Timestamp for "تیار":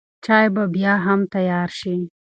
1.33-1.69